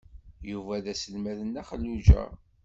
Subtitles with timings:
[0.51, 2.23] Yuba d aselmad n Nna Xelluǧa.